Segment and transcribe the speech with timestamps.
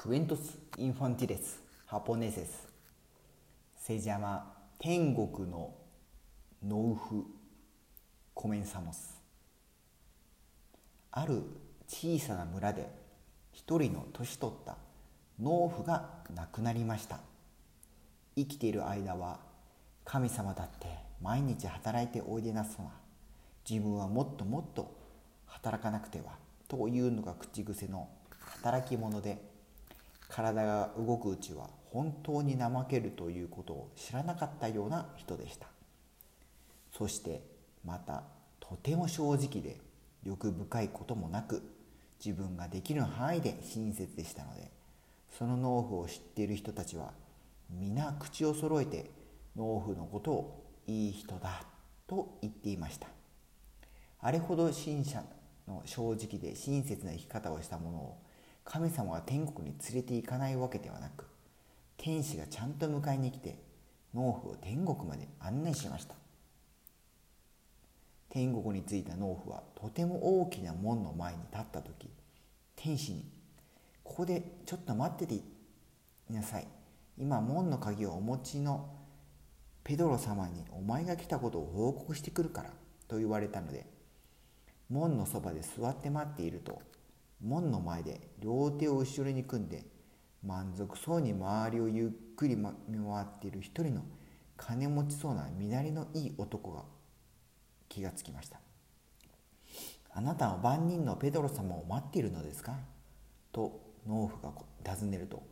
[0.00, 0.38] Cuentos
[0.76, 1.58] infantiles
[1.90, 2.68] japoneses
[3.74, 4.44] se llama
[4.78, 5.74] 天国の
[6.64, 7.26] 農夫
[8.32, 9.20] コメンサモス。
[11.10, 11.42] ある
[11.88, 12.88] 小さな村で
[13.50, 14.76] 一人の年取った
[15.40, 17.18] 農夫が亡くなりました。
[18.36, 19.40] 生きている間は
[20.04, 20.86] 神様だって
[21.20, 22.84] 毎日働いておいでなすが
[23.68, 24.96] 自分はもっともっと
[25.46, 26.36] 働かなくては
[26.68, 28.08] というのが口癖の
[28.38, 29.57] 働き者で
[30.38, 35.66] 体が動くうちは本当に怠けるということを知らなかったような人でした。
[36.96, 37.42] そして
[37.84, 38.22] また
[38.60, 39.80] とても正直で
[40.24, 41.60] 欲深いこともなく
[42.24, 44.70] 自分ができる範囲で親切でしたので
[45.36, 47.10] その農夫を知っている人たちは
[47.68, 49.10] 皆口を揃えて
[49.56, 51.64] 農夫のことをいい人だ
[52.06, 53.08] と言っていました。
[54.20, 55.20] あれほど信者
[55.66, 58.27] の正直で親切な生き方をしたものを
[58.70, 61.24] 神様が天国に連れて行かないわけではなく
[61.96, 63.58] 天使がちゃんと迎えに来て
[64.14, 66.14] 農夫を天国まで案内しました。
[68.28, 72.10] 天国に着いた農夫はとても大きな門の前に立った時
[72.76, 73.24] 天使に
[74.04, 75.42] 「ここでちょっと待っててい
[76.28, 76.68] なさい。
[77.16, 78.90] 今門の鍵をお持ちの
[79.82, 82.74] ペドロ様にお前が来たことを報告してくるから」
[83.08, 83.86] と言われたので
[84.90, 86.82] 門のそばで座って待っていると
[87.40, 89.84] 門の前で両手を後ろに組んで
[90.44, 94.02] 満足そうに周りをゆっくり見回っている一人の
[94.56, 96.82] 金持ちそうな身なりのいい男が
[97.88, 98.60] 気がつきました
[100.10, 102.76] 「あなたは万人のペドロ様を待っているのですか?」
[103.52, 104.38] と農夫
[104.84, 105.42] が尋ねると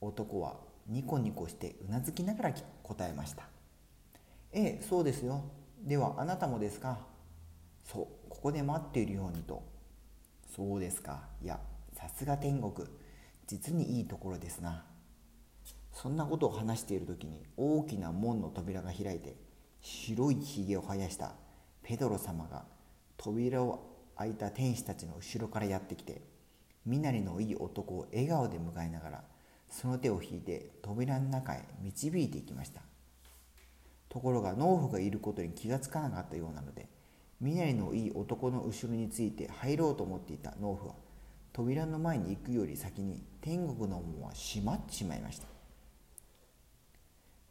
[0.00, 3.48] 男はニコニコしてうなずきながら答えました
[4.52, 5.42] 「ええそうですよ
[5.82, 6.98] ではあなたもですか?」
[7.84, 9.62] 「そうここで待っているようにと
[10.54, 11.28] そうですか。
[11.42, 11.60] いや
[11.92, 12.86] さすが天国。
[13.46, 14.84] 実にいいところですな。
[15.92, 19.36] そんなことを話している時に大きな門の扉が開いて
[19.80, 21.32] 白いひげを生やした
[21.82, 22.64] ペドロ様が
[23.16, 26.22] 扉を開いた天使たちの後ろからやってきて
[26.84, 29.24] 身なりのいい男を笑顔で迎えながら
[29.68, 32.82] その手を引いて扉の中へ導いていきました。
[34.08, 36.88] ところが農夫がいることに気がつかなかったようなので
[37.40, 40.94] 身なりのいい男の後ろについて入ろうと思っていた農夫は
[41.52, 45.46] 扉の前に行くより先に天国の門は閉まってしまいました。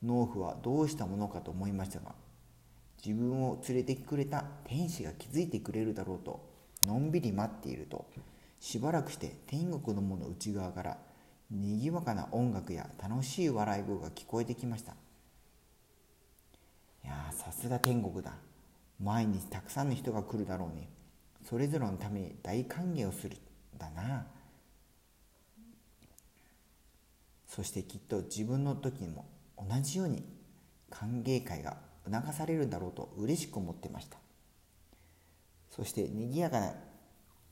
[0.03, 2.13] 農夫はどうしたものかと思いましたが
[3.03, 6.47] 自分を連れてくれた天使が気づいてくれるだろうと
[6.85, 8.05] のんびり待っていると
[8.59, 10.97] しばらくして天国の門の内側から
[11.49, 14.91] にぎわかな音楽や楽しい笑い声が聞こえてきました。
[17.03, 18.33] いやさすが天国だ。
[19.01, 20.89] 毎日たくさんの人が来るだろうね。
[21.47, 23.37] それぞれのために大歓迎をする
[23.77, 24.27] だな。
[27.47, 29.25] そしてきっと自分の時にも
[29.57, 30.23] 同じように
[30.89, 34.17] 歓迎会が促されるんだろうと嬉しく思ってました。
[35.69, 36.73] そして賑やかな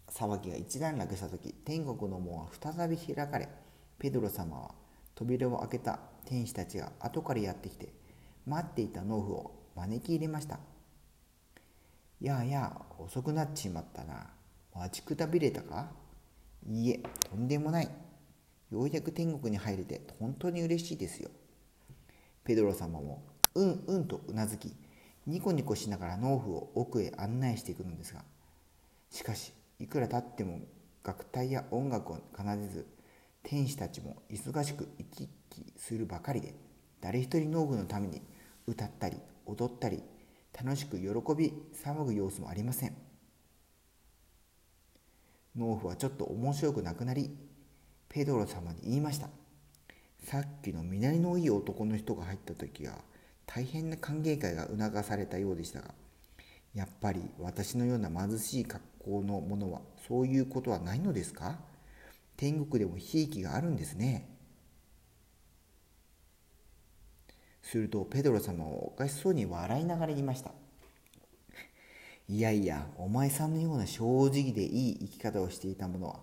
[0.09, 3.49] 騒ぎが一段落した時天国の門は再び開かれ
[3.99, 4.71] ペドロ様は
[5.13, 7.89] 扉を開けた天使たちが後からやってきて
[8.45, 10.59] 待っていた農夫を招き入れました。
[12.21, 14.27] やあやあ遅くなっちまったな。
[14.73, 15.91] 待ちくたびれたか？
[16.67, 16.99] いいえ
[17.29, 17.89] とんでもない。
[18.71, 21.29] ようやく天国に入れて本当に嬉しいですよ。
[22.43, 23.23] ペドロ様も
[23.53, 24.75] うんうんとうなずき
[25.25, 28.23] ニコニコしながら農夫を奥へ案内していくのですが
[29.09, 30.59] しかしいくら経っても
[31.03, 32.85] 楽隊や音楽を奏でず
[33.43, 36.53] 天使たちも忙しく行き来するばかりで
[37.01, 38.21] 誰一人農夫のために
[38.67, 40.03] 歌ったり踊ったり
[40.57, 41.05] 楽しく喜
[41.35, 42.95] び騒ぐ様子もありません。
[45.57, 47.29] 農夫はちょっと面白くなくなり
[48.09, 49.29] ペドロ様に言いました。
[50.23, 52.95] さっきの身なりのいい男の人が入った時は
[53.45, 55.93] 大変な歓迎会が促されたようでしたが
[56.73, 61.59] やっぱり私のような貧しい格好の者はそういうことはないのですか？
[62.37, 64.34] 天国でもひいきがあるんですね。
[67.65, 70.51] するとペドロ様はおかしそうに笑いながら言いました。
[72.27, 76.19] いやいやお前さんのような正直でいい生き方をしていた者は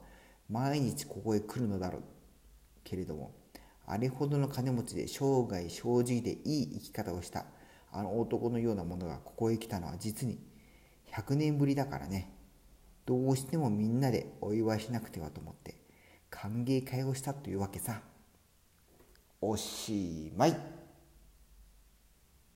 [0.48, 2.02] 毎日ここへ来るのだろう。
[2.84, 3.34] けれども
[3.86, 7.44] あれほどの金持ちで生涯正直でいい生き方をした
[7.90, 10.38] あの男のような者がここへ来たのは実に
[11.12, 12.32] 100年ぶりだからね。
[13.04, 15.74] どうしてもみんなでお祝いしなくてはと思って
[16.30, 18.00] 歓迎会をしたというわけさ。
[19.40, 20.81] おしまい。